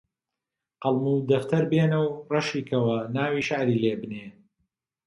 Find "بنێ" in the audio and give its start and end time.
4.01-4.25